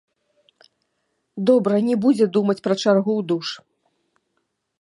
[1.51, 3.47] Добра, не будзе думаць пра чаргу ў душ.